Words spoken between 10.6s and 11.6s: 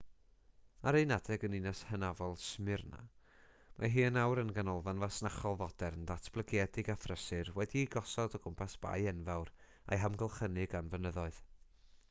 gan fynyddoedd